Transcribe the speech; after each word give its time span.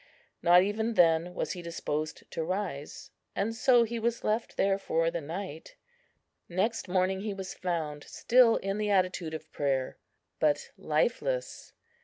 Not 0.41 0.63
even 0.63 0.95
then 0.95 1.35
was 1.35 1.51
he 1.51 1.61
disposed 1.61 2.23
to 2.31 2.43
rise; 2.43 3.11
and 3.35 3.53
so 3.53 3.83
he 3.83 3.99
was 3.99 4.23
left 4.23 4.57
there 4.57 4.79
for 4.79 5.11
the 5.11 5.21
night. 5.21 5.75
Next 6.49 6.87
morning 6.87 7.21
he 7.21 7.35
was 7.35 7.53
found 7.53 8.05
still 8.05 8.55
in 8.55 8.79
the 8.79 8.89
attitude 8.89 9.35
of 9.35 9.51
prayer, 9.51 9.99
but 10.39 10.71
lifeless. 10.75 11.73